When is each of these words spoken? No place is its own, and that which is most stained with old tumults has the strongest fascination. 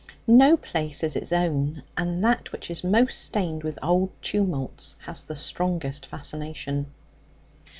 No 0.25 0.57
place 0.57 1.03
is 1.03 1.15
its 1.15 1.31
own, 1.31 1.83
and 1.95 2.23
that 2.25 2.51
which 2.51 2.71
is 2.71 2.83
most 2.83 3.23
stained 3.23 3.61
with 3.63 3.77
old 3.83 4.09
tumults 4.23 4.97
has 5.01 5.23
the 5.23 5.35
strongest 5.35 6.07
fascination. 6.07 6.87